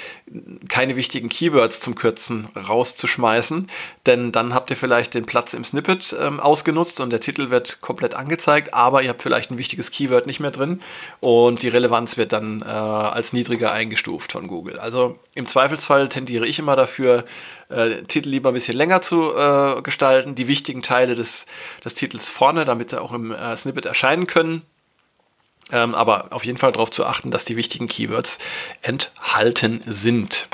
keine 0.69 0.95
wichtigen 0.95 1.29
Keywords 1.29 1.79
zum 1.79 1.95
Kürzen 1.95 2.47
rauszuschmeißen, 2.55 3.69
denn 4.05 4.31
dann 4.31 4.53
habt 4.53 4.69
ihr 4.69 4.77
vielleicht 4.77 5.13
den 5.13 5.25
Platz 5.25 5.53
im 5.53 5.63
Snippet 5.63 6.15
ähm, 6.19 6.39
ausgenutzt 6.39 6.99
und 6.99 7.09
der 7.09 7.19
Titel 7.19 7.49
wird 7.49 7.81
komplett 7.81 8.15
angezeigt, 8.15 8.73
aber 8.73 9.03
ihr 9.03 9.09
habt 9.09 9.21
vielleicht 9.21 9.51
ein 9.51 9.57
wichtiges 9.57 9.91
Keyword 9.91 10.27
nicht 10.27 10.39
mehr 10.39 10.51
drin 10.51 10.81
und 11.19 11.61
die 11.61 11.69
Relevanz 11.69 12.17
wird 12.17 12.33
dann 12.33 12.61
äh, 12.61 12.65
als 12.65 13.33
niedriger 13.33 13.71
eingestuft 13.71 14.31
von 14.31 14.47
Google. 14.47 14.79
Also 14.79 15.17
im 15.35 15.47
Zweifelsfall 15.83 16.09
tendiere 16.09 16.47
ich 16.47 16.59
immer 16.59 16.75
dafür, 16.75 17.25
äh, 17.69 18.03
Titel 18.03 18.29
lieber 18.29 18.49
ein 18.49 18.53
bisschen 18.53 18.77
länger 18.77 19.01
zu 19.01 19.35
äh, 19.35 19.81
gestalten, 19.81 20.35
die 20.35 20.47
wichtigen 20.47 20.81
Teile 20.81 21.15
des, 21.15 21.45
des 21.83 21.93
Titels 21.93 22.29
vorne, 22.29 22.65
damit 22.65 22.91
sie 22.91 23.01
auch 23.01 23.11
im 23.11 23.31
äh, 23.31 23.55
Snippet 23.57 23.85
erscheinen 23.85 24.27
können. 24.27 24.61
Ähm, 25.71 25.95
aber 25.95 26.27
auf 26.31 26.45
jeden 26.45 26.57
Fall 26.57 26.71
darauf 26.71 26.91
zu 26.91 27.05
achten, 27.05 27.31
dass 27.31 27.45
die 27.45 27.55
wichtigen 27.55 27.87
Keywords 27.87 28.39
enthalten 28.81 29.81
sind. 29.85 30.47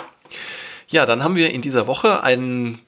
Ja, 0.88 1.06
dann 1.06 1.24
haben 1.24 1.36
wir 1.36 1.52
in 1.52 1.62
dieser 1.62 1.88
Woche 1.88 2.24
einen 2.24 2.80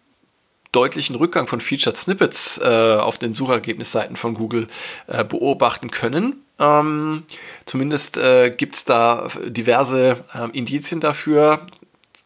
deutlichen 0.72 1.16
Rückgang 1.16 1.48
von 1.48 1.60
Featured 1.62 1.98
Snippets 1.98 2.60
äh, 2.64 2.96
auf 2.96 3.18
den 3.18 3.34
Suchergebnisseiten 3.34 4.16
von 4.16 4.36
Google 4.36 4.68
äh, 5.08 5.24
beobachten 5.24 5.92
können. 5.92 6.44
Ähm, 6.60 7.24
zumindest 7.66 8.18
äh, 8.18 8.52
gibt 8.52 8.76
es 8.76 8.86
da 8.86 9.28
diverse 9.46 10.24
ähm, 10.34 10.52
Indizien 10.52 11.02
dafür, 11.02 11.68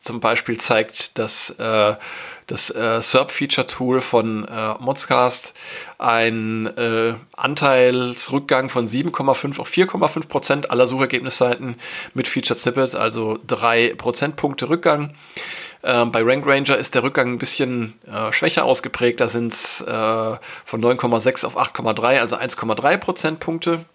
zum 0.06 0.20
Beispiel 0.20 0.60
zeigt 0.60 1.18
das, 1.18 1.50
äh, 1.50 1.96
das 2.46 2.70
äh, 2.70 3.02
SERP-Feature-Tool 3.02 4.02
von 4.02 4.48
äh, 4.48 4.76
Modscast 4.80 5.56
einen 5.98 6.68
äh, 6.78 7.16
Anteilsrückgang 7.36 8.70
von 8.70 8.86
7,5 8.86 9.60
auf 9.60 9.68
4,5 9.68 10.28
Prozent 10.28 10.70
aller 10.70 10.86
Suchergebnisseiten 10.86 11.78
mit 12.14 12.28
Featured 12.28 12.60
Snippets, 12.60 12.94
also 12.94 13.40
drei 13.48 13.96
Prozentpunkte 13.98 14.70
Rückgang. 14.70 15.16
Ähm, 15.82 16.12
bei 16.12 16.22
Rank 16.22 16.46
Ranger 16.46 16.78
ist 16.78 16.94
der 16.94 17.02
Rückgang 17.02 17.34
ein 17.34 17.38
bisschen 17.40 17.96
äh, 18.06 18.32
schwächer 18.32 18.64
ausgeprägt. 18.64 19.20
Da 19.20 19.28
sind 19.28 19.54
es 19.54 19.82
äh, 19.82 19.86
von 19.86 20.84
9,6 20.84 21.46
auf 21.46 21.58
8,3, 21.58 22.20
also 22.20 22.38
1,3 22.38 22.98
Prozentpunkte. 22.98 23.86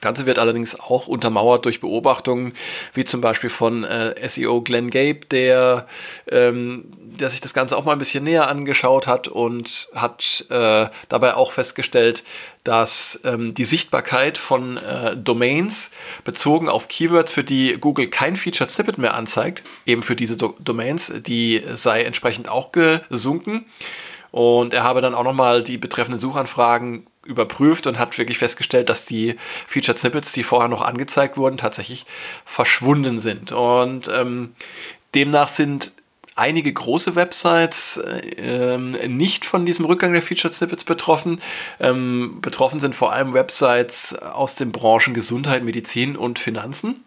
Das 0.00 0.08
Ganze 0.08 0.24
wird 0.24 0.38
allerdings 0.38 0.80
auch 0.80 1.08
untermauert 1.08 1.66
durch 1.66 1.80
Beobachtungen, 1.80 2.54
wie 2.94 3.04
zum 3.04 3.20
Beispiel 3.20 3.50
von 3.50 3.84
äh, 3.84 4.14
SEO 4.26 4.62
Glenn 4.62 4.88
Gabe, 4.88 5.26
der, 5.30 5.86
ähm, 6.30 6.86
der 6.96 7.28
sich 7.28 7.42
das 7.42 7.52
Ganze 7.52 7.76
auch 7.76 7.84
mal 7.84 7.92
ein 7.92 7.98
bisschen 7.98 8.24
näher 8.24 8.48
angeschaut 8.48 9.06
hat 9.06 9.28
und 9.28 9.88
hat 9.94 10.46
äh, 10.48 10.86
dabei 11.10 11.34
auch 11.34 11.52
festgestellt, 11.52 12.24
dass 12.64 13.20
ähm, 13.24 13.52
die 13.52 13.66
Sichtbarkeit 13.66 14.38
von 14.38 14.78
äh, 14.78 15.18
Domains 15.18 15.90
bezogen 16.24 16.70
auf 16.70 16.88
Keywords, 16.88 17.30
für 17.30 17.44
die 17.44 17.76
Google 17.78 18.08
kein 18.08 18.36
Featured 18.36 18.70
Snippet 18.70 18.96
mehr 18.96 19.12
anzeigt, 19.12 19.62
eben 19.84 20.02
für 20.02 20.16
diese 20.16 20.38
Do 20.38 20.56
Domains, 20.60 21.12
die 21.14 21.62
sei 21.74 22.04
entsprechend 22.04 22.48
auch 22.48 22.72
gesunken. 22.72 23.66
Und 24.30 24.72
er 24.72 24.82
habe 24.82 25.02
dann 25.02 25.14
auch 25.14 25.24
nochmal 25.24 25.62
die 25.62 25.76
betreffenden 25.76 26.20
Suchanfragen 26.20 27.06
überprüft 27.24 27.86
und 27.86 27.98
hat 27.98 28.16
wirklich 28.18 28.38
festgestellt, 28.38 28.88
dass 28.88 29.04
die 29.04 29.36
Featured 29.66 29.98
Snippets, 29.98 30.32
die 30.32 30.42
vorher 30.42 30.68
noch 30.68 30.82
angezeigt 30.82 31.36
wurden, 31.36 31.58
tatsächlich 31.58 32.06
verschwunden 32.44 33.18
sind. 33.18 33.52
Und 33.52 34.08
ähm, 34.08 34.54
demnach 35.14 35.48
sind 35.48 35.92
einige 36.34 36.72
große 36.72 37.14
Websites 37.14 37.98
äh, 37.98 38.78
nicht 38.78 39.44
von 39.44 39.66
diesem 39.66 39.84
Rückgang 39.84 40.12
der 40.12 40.22
Featured 40.22 40.54
Snippets 40.54 40.84
betroffen. 40.84 41.42
Ähm, 41.78 42.38
betroffen 42.40 42.80
sind 42.80 42.96
vor 42.96 43.12
allem 43.12 43.34
Websites 43.34 44.14
aus 44.14 44.54
den 44.54 44.72
Branchen 44.72 45.12
Gesundheit, 45.12 45.62
Medizin 45.62 46.16
und 46.16 46.38
Finanzen. 46.38 47.04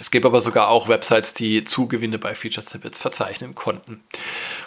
Es 0.00 0.10
gibt 0.10 0.24
aber 0.24 0.40
sogar 0.40 0.68
auch 0.68 0.88
Websites, 0.88 1.34
die 1.34 1.64
Zugewinne 1.64 2.18
bei 2.18 2.34
Featured 2.34 2.68
Snippets 2.68 2.98
verzeichnen 2.98 3.54
konnten. 3.54 4.02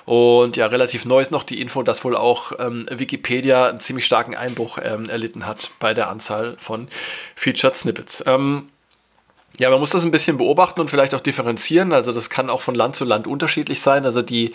Und 0.06 0.58
ja, 0.58 0.68
relativ 0.68 1.06
neu 1.06 1.22
ist 1.22 1.32
noch 1.32 1.44
die 1.44 1.60
Info, 1.60 1.82
dass 1.84 2.04
wohl 2.04 2.16
auch 2.16 2.54
ähm, 2.60 2.88
Wikipedia 2.92 3.68
einen 3.68 3.80
ziemlich 3.80 4.06
starken 4.06 4.36
Einbruch 4.36 4.78
ähm, 4.82 5.10
erlitten 5.10 5.46
hat 5.46 5.72
bei 5.80 5.94
der 5.94 6.10
Anzahl 6.10 6.56
von 6.60 6.88
Featured 7.36 7.76
Snippets. 7.76 8.24
Ähm, 8.28 8.70
ja, 9.60 9.70
man 9.70 9.80
muss 9.80 9.92
das 9.92 10.04
ein 10.04 10.12
bisschen 10.12 10.38
beobachten 10.38 10.82
und 10.82 10.90
vielleicht 10.90 11.14
auch 11.14 11.20
differenzieren. 11.20 11.94
Also 11.94 12.12
das 12.12 12.30
kann 12.30 12.50
auch 12.50 12.62
von 12.62 12.74
Land 12.74 12.96
zu 12.96 13.06
Land 13.06 13.28
unterschiedlich 13.28 13.82
sein. 13.82 14.06
Also 14.06 14.22
die 14.22 14.54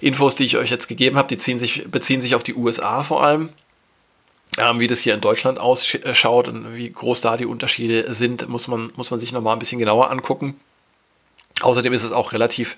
Infos, 0.00 0.36
die 0.36 0.44
ich 0.44 0.56
euch 0.56 0.70
jetzt 0.70 0.86
gegeben 0.86 1.16
habe, 1.16 1.34
die 1.34 1.58
sich, 1.58 1.90
beziehen 1.90 2.20
sich 2.20 2.34
auf 2.34 2.44
die 2.44 2.54
USA 2.54 3.02
vor 3.02 3.24
allem. 3.24 3.50
Ähm, 4.58 4.80
wie 4.80 4.86
das 4.86 5.00
hier 5.00 5.14
in 5.14 5.20
Deutschland 5.20 5.58
ausschaut 5.58 6.48
und 6.48 6.74
wie 6.74 6.90
groß 6.90 7.20
da 7.20 7.36
die 7.36 7.46
Unterschiede 7.46 8.14
sind, 8.14 8.48
muss 8.48 8.68
man, 8.68 8.92
muss 8.96 9.10
man 9.10 9.20
sich 9.20 9.32
nochmal 9.32 9.54
ein 9.54 9.58
bisschen 9.58 9.78
genauer 9.78 10.10
angucken. 10.10 10.58
Außerdem 11.62 11.94
ist 11.94 12.02
es 12.02 12.12
auch 12.12 12.32
relativ 12.32 12.76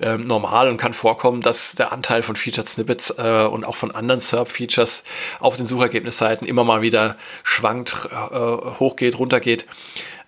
äh, 0.00 0.16
normal 0.16 0.68
und 0.68 0.76
kann 0.76 0.94
vorkommen, 0.94 1.40
dass 1.40 1.74
der 1.74 1.92
Anteil 1.92 2.22
von 2.22 2.36
Featured 2.36 2.68
Snippets 2.68 3.10
äh, 3.18 3.48
und 3.50 3.64
auch 3.64 3.74
von 3.74 3.90
anderen 3.90 4.20
SERP-Features 4.20 5.02
auf 5.40 5.56
den 5.56 5.66
Suchergebnisseiten 5.66 6.46
immer 6.46 6.62
mal 6.62 6.82
wieder 6.82 7.16
schwankt, 7.42 8.08
äh, 8.12 8.36
hochgeht, 8.78 9.18
runtergeht. 9.18 9.66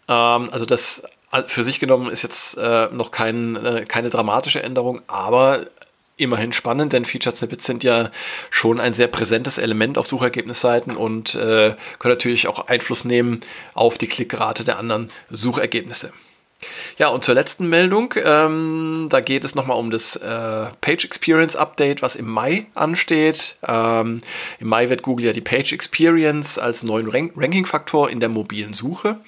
Ähm, 0.09 0.49
also 0.51 0.67
das 0.67 1.05
für 1.47 1.65
sich 1.65 1.79
genommen 1.81 2.11
ist 2.11 2.23
jetzt 2.23 2.57
äh, 2.57 2.89
noch 2.93 3.11
kein, 3.13 3.57
äh, 3.57 3.85
keine 3.87 4.11
dramatische 4.11 4.63
Änderung, 4.63 5.03
aber 5.07 5.67
immerhin 6.17 6.53
spannend, 6.53 6.93
denn 6.93 7.05
Featured 7.05 7.37
Snippets 7.37 7.67
sind 7.67 7.83
ja 7.83 8.11
schon 8.51 8.81
ein 8.81 8.93
sehr 8.93 9.09
präsentes 9.09 9.59
Element 9.59 9.99
auf 9.99 10.07
Suchergebnisseiten 10.07 10.97
und 10.97 11.35
äh, 11.35 11.75
können 11.99 12.15
natürlich 12.15 12.47
auch 12.47 12.69
Einfluss 12.69 13.05
nehmen 13.05 13.41
auf 13.75 13.99
die 13.99 14.07
Klickrate 14.07 14.65
der 14.65 14.79
anderen 14.79 15.11
Suchergebnisse. 15.31 16.13
Ja, 16.99 17.09
und 17.09 17.25
zur 17.25 17.35
letzten 17.35 17.69
Meldung. 17.69 18.15
Ähm, 18.17 19.09
da 19.11 19.21
geht 19.21 19.45
es 19.45 19.55
nochmal 19.55 19.77
um 19.77 19.91
das 19.91 20.17
äh, 20.17 20.67
Page 20.81 21.05
Experience 21.05 21.57
Update, 21.57 22.01
was 22.03 22.15
im 22.15 22.27
Mai 22.27 22.67
ansteht. 22.75 23.57
Ähm, 23.67 24.19
Im 24.61 24.69
Mai 24.69 24.89
wird 24.89 25.03
Google 25.03 25.27
ja 25.27 25.33
die 25.33 25.41
Page 25.41 25.73
Experience 25.73 26.59
als 26.59 26.83
neuen 26.83 27.11
Rank 27.11 27.33
Ranking-Faktor 27.37 28.09
in 28.09 28.21
der 28.21 28.29
mobilen 28.29 28.73
Suche 28.73 29.19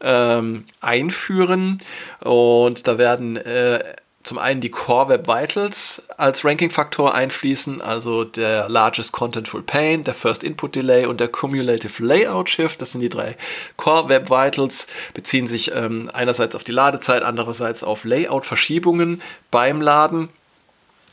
ähm, 0.00 0.64
einführen. 0.80 1.82
Und 2.20 2.86
da 2.86 2.98
werden 2.98 3.36
äh, 3.36 3.96
zum 4.26 4.38
einen 4.38 4.60
die 4.60 4.70
Core 4.70 5.08
Web 5.08 5.28
Vitals 5.28 6.02
als 6.16 6.44
Ranking-Faktor 6.44 7.14
einfließen, 7.14 7.80
also 7.80 8.24
der 8.24 8.68
Largest 8.68 9.12
Contentful 9.12 9.62
Paint, 9.62 10.08
der 10.08 10.14
First 10.14 10.42
Input 10.42 10.74
Delay 10.74 11.06
und 11.06 11.20
der 11.20 11.28
Cumulative 11.28 12.04
Layout 12.04 12.50
Shift. 12.50 12.82
Das 12.82 12.90
sind 12.90 13.02
die 13.02 13.08
drei 13.08 13.36
Core 13.76 14.08
Web 14.08 14.28
Vitals, 14.28 14.88
beziehen 15.14 15.46
sich 15.46 15.70
ähm, 15.72 16.10
einerseits 16.12 16.56
auf 16.56 16.64
die 16.64 16.72
Ladezeit, 16.72 17.22
andererseits 17.22 17.84
auf 17.84 18.02
Layout-Verschiebungen 18.02 19.22
beim 19.52 19.80
Laden. 19.80 20.28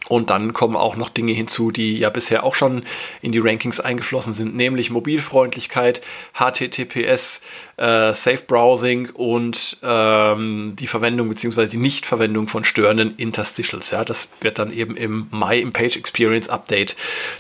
Und 0.09 0.29
dann 0.29 0.51
kommen 0.51 0.75
auch 0.75 0.97
noch 0.97 1.09
Dinge 1.09 1.31
hinzu, 1.31 1.71
die 1.71 1.97
ja 1.97 2.09
bisher 2.09 2.43
auch 2.43 2.55
schon 2.55 2.83
in 3.21 3.31
die 3.31 3.39
Rankings 3.39 3.79
eingeflossen 3.79 4.33
sind, 4.33 4.55
nämlich 4.55 4.89
Mobilfreundlichkeit, 4.89 6.01
HTTPS, 6.33 7.39
äh, 7.77 8.13
Safe 8.13 8.41
Browsing 8.45 9.09
und 9.11 9.77
ähm, 9.81 10.75
die 10.77 10.87
Verwendung 10.87 11.29
bzw. 11.29 11.67
die 11.67 11.77
Nichtverwendung 11.77 12.47
von 12.47 12.63
störenden 12.63 13.15
Interstitials. 13.17 13.91
Ja, 13.91 14.03
das 14.05 14.27
wird 14.41 14.59
dann 14.59 14.71
eben 14.71 14.95
im 14.95 15.27
Mai 15.31 15.59
im 15.59 15.73
Page 15.73 15.97
Experience 15.97 16.49
Update 16.49 16.95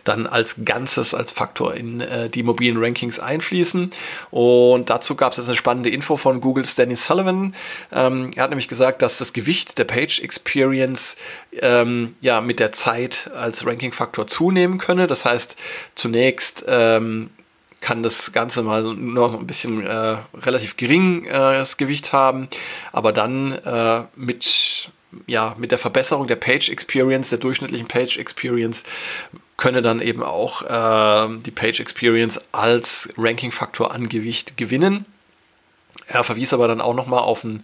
dann 0.05 0.25
als 0.25 0.55
Ganzes, 0.65 1.13
als 1.13 1.31
Faktor 1.31 1.75
in 1.75 2.01
äh, 2.01 2.29
die 2.29 2.43
mobilen 2.43 2.77
Rankings 2.77 3.19
einfließen. 3.19 3.91
Und 4.31 4.89
dazu 4.89 5.15
gab 5.15 5.33
es 5.33 5.37
jetzt 5.37 5.47
eine 5.47 5.57
spannende 5.57 5.89
Info 5.89 6.17
von 6.17 6.41
Googles 6.41 6.75
Danny 6.75 6.95
Sullivan. 6.95 7.55
Ähm, 7.91 8.31
er 8.35 8.43
hat 8.43 8.49
nämlich 8.49 8.67
gesagt, 8.67 9.01
dass 9.01 9.17
das 9.17 9.33
Gewicht 9.33 9.77
der 9.77 9.83
Page 9.83 10.19
Experience 10.21 11.15
ähm, 11.61 12.15
ja 12.21 12.41
mit 12.41 12.52
der 12.59 12.71
Zeit 12.71 13.29
als 13.35 13.65
Ranking-Faktor 13.65 14.27
zunehmen 14.27 14.77
könne. 14.77 15.07
Das 15.07 15.25
heißt, 15.25 15.55
zunächst 15.95 16.63
ähm, 16.67 17.29
kann 17.83 18.01
das 18.01 18.31
Ganze 18.31 18.63
mal 18.63 18.81
noch 18.81 19.37
ein 19.37 19.45
bisschen 19.45 19.85
äh, 19.85 20.17
relativ 20.41 20.77
geringes 20.77 21.73
äh, 21.73 21.77
Gewicht 21.77 22.13
haben, 22.13 22.47
aber 22.91 23.11
dann 23.11 23.51
äh, 23.51 24.03
mit, 24.15 24.89
ja, 25.27 25.55
mit 25.57 25.71
der 25.71 25.77
Verbesserung 25.77 26.27
der 26.27 26.37
Page 26.37 26.69
Experience, 26.69 27.29
der 27.29 27.39
durchschnittlichen 27.39 27.87
Page 27.87 28.17
Experience, 28.17 28.83
könne 29.57 29.81
dann 29.81 30.01
eben 30.01 30.23
auch 30.23 30.61
äh, 30.63 31.37
die 31.45 31.51
Page 31.51 31.81
Experience 31.81 32.39
als 32.53 33.09
Ranking-Faktor 33.17 33.91
an 33.93 34.09
Gewicht 34.09 34.57
gewinnen. 34.57 35.05
Er 36.07 36.23
verwies 36.23 36.53
aber 36.53 36.67
dann 36.67 36.81
auch 36.81 36.93
nochmal 36.93 37.19
auf, 37.19 37.43
ein, 37.43 37.63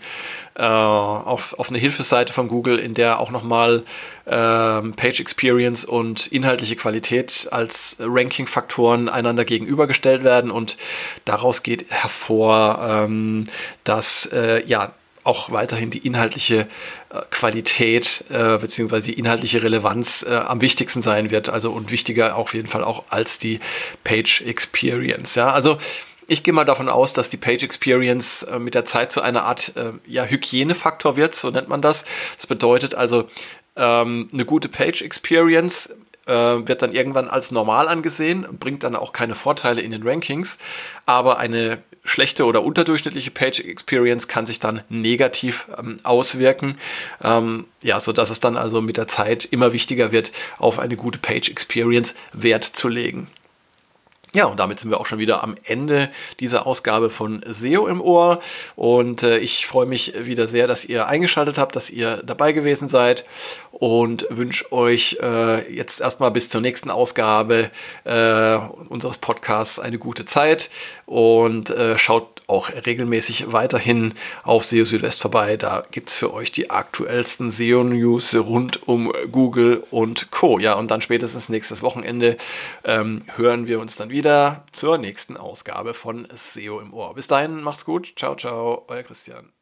äh, 0.56 0.64
auf, 0.64 1.58
auf 1.60 1.70
eine 1.70 1.78
Hilfeseite 1.78 2.34
von 2.34 2.48
Google, 2.48 2.80
in 2.80 2.94
der 2.94 3.20
auch 3.20 3.32
nochmal 3.32 3.84
ähm, 4.28 4.94
Page 4.94 5.20
Experience 5.20 5.86
und 5.86 6.28
inhaltliche 6.28 6.76
Qualität 6.76 7.48
als 7.52 7.96
Ranking-Faktoren 8.00 9.10
einander 9.10 9.46
gegenübergestellt 9.46 10.24
werden. 10.24 10.52
Und 10.52 10.78
daraus 11.26 11.64
geht 11.64 11.86
hervor, 11.90 12.80
ähm, 12.82 13.48
dass 13.84 14.26
äh, 14.32 14.66
ja 14.66 14.92
auch 15.24 15.52
weiterhin 15.52 15.92
die 15.92 16.00
inhaltliche 16.00 16.68
äh, 17.10 17.22
Qualität 17.30 18.24
äh, 18.30 18.58
bzw. 18.58 19.02
die 19.02 19.14
inhaltliche 19.14 19.62
Relevanz 19.62 20.26
äh, 20.28 20.34
am 20.34 20.62
wichtigsten 20.62 21.02
sein 21.02 21.30
wird. 21.30 21.50
Also 21.50 21.72
und 21.72 21.92
wichtiger 21.92 22.36
auf 22.36 22.54
jeden 22.54 22.68
Fall 22.68 22.84
auch 22.84 23.04
als 23.10 23.38
die 23.38 23.60
Page 24.04 24.42
Experience. 24.42 25.36
Ja, 25.36 25.52
also 25.52 25.78
ich 26.30 26.44
gehe 26.44 26.54
mal 26.54 26.64
davon 26.64 26.90
aus, 26.90 27.14
dass 27.14 27.30
die 27.30 27.38
Page 27.38 27.64
Experience 27.64 28.44
äh, 28.44 28.60
mit 28.60 28.76
der 28.76 28.86
Zeit 28.86 29.12
zu 29.12 29.22
einer 29.22 29.44
Art 29.44 29.74
äh, 29.76 29.94
ja, 30.06 30.24
Hygienefaktor 30.24 31.18
wird, 31.18 31.36
so 31.36 31.50
nennt 31.50 31.68
man 31.68 31.82
das. 31.82 32.06
Das 32.38 32.48
bedeutet 32.48 32.96
also, 32.96 33.28
ähm, 33.76 34.28
eine 34.32 34.46
gute 34.46 34.70
Page 34.70 35.02
Experience 35.02 35.94
äh, 36.28 36.34
wird 36.34 36.82
dann 36.82 36.94
irgendwann 36.94 37.28
als 37.28 37.52
normal 37.52 37.88
angesehen, 37.88 38.46
bringt 38.60 38.84
dann 38.84 38.96
auch 38.96 39.12
keine 39.12 39.36
Vorteile 39.36 39.82
in 39.82 39.92
den 39.92 40.08
Rankings, 40.08 40.58
aber 41.06 41.40
eine 41.40 41.82
schlechte 42.04 42.46
oder 42.46 42.64
unterdurchschnittliche 42.64 43.32
Page 43.32 43.60
Experience 43.62 44.28
kann 44.28 44.46
sich 44.46 44.60
dann 44.60 44.82
negativ 44.90 45.68
ähm, 45.78 46.00
auswirken, 46.04 46.78
ähm, 47.24 47.66
ja, 47.82 48.00
so 48.00 48.14
dass 48.14 48.30
es 48.30 48.40
dann 48.40 48.56
also 48.56 48.82
mit 48.82 48.98
der 48.98 49.08
Zeit 49.08 49.46
immer 49.46 49.74
wichtiger 49.74 50.12
wird, 50.12 50.32
auf 50.60 50.80
eine 50.80 50.96
gute 50.96 51.20
Page 51.20 51.50
Experience 51.50 52.16
Wert 52.34 52.64
zu 52.64 52.88
legen. 52.88 53.28
Ja, 54.32 54.46
und 54.46 54.60
damit 54.60 54.80
sind 54.80 54.92
wir 54.92 55.00
auch 55.00 55.08
schon 55.08 55.18
wieder 55.18 55.44
am 55.44 55.56
Ende 55.64 56.12
dieser 56.40 56.68
Ausgabe 56.68 57.10
von 57.10 57.44
SEO 57.48 57.88
im 57.88 58.00
Ohr. 58.00 58.42
Und 58.76 59.24
äh, 59.24 59.40
ich 59.40 59.66
freue 59.66 59.88
mich 59.88 60.14
wieder 60.26 60.48
sehr, 60.48 60.68
dass 60.68 60.86
ihr 60.86 61.08
eingeschaltet 61.08 61.58
habt, 61.58 61.76
dass 61.76 61.90
ihr 61.90 62.22
dabei 62.24 62.52
gewesen 62.52 62.90
seid 62.90 63.26
und 63.72 64.28
wünsche 64.30 64.72
euch 64.72 65.18
äh, 65.22 65.74
jetzt 65.74 66.02
erstmal 66.02 66.30
bis 66.30 66.50
zur 66.50 66.62
nächsten 66.62 66.92
Ausgabe 66.92 67.72
äh, 68.04 68.58
unseres 68.90 69.18
Podcasts 69.18 69.80
eine 69.80 69.98
gute 69.98 70.26
Zeit 70.26 70.70
und 71.08 71.72
äh, 71.72 71.98
schaut 71.98 72.40
auch 72.50 72.70
regelmäßig 72.70 73.52
weiterhin 73.52 74.16
auf 74.44 74.66
SEO 74.66 74.84
Südwest 74.84 75.22
vorbei. 75.22 75.56
Da 75.56 75.84
gibt 75.92 76.10
es 76.10 76.18
für 76.18 76.34
euch 76.34 76.52
die 76.52 76.72
aktuellsten 76.72 77.52
SEO-News 77.52 78.36
rund 78.36 78.88
um 78.88 79.14
Google 79.32 79.84
und 79.92 80.32
Co. 80.32 80.58
Ja, 80.58 80.74
und 80.74 80.90
dann 80.90 81.02
spätestens 81.02 81.48
nächstes 81.50 81.84
Wochenende 81.84 82.38
ähm, 82.84 83.22
hören 83.36 83.68
wir 83.68 83.80
uns 83.80 83.96
dann 83.96 84.10
wieder 84.20 84.66
zur 84.74 84.98
nächsten 84.98 85.38
Ausgabe 85.38 85.94
von 85.94 86.28
SEO 86.36 86.82
im 86.82 86.94
Ohr. 86.94 87.16
Bis 87.16 87.28
dahin, 87.28 87.62
macht's 87.62 87.86
gut. 87.86 88.14
Ciao, 88.18 88.36
ciao, 88.36 88.84
euer 88.90 89.04
Christian. 89.04 89.54